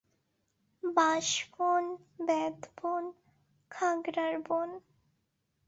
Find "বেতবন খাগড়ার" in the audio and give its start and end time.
2.27-4.33